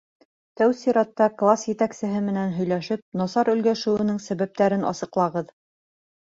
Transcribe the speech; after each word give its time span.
Тәү 0.59 0.71
сиратта 0.77 1.27
класс 1.41 1.65
етәксеһе 1.71 2.21
менән 2.29 2.55
һөйләшеп, 2.61 3.03
насар 3.23 3.53
өлгәшеүенең 3.55 4.19
сәбәптәрен 4.25 4.89
асыҡлағыҙ. 4.95 5.55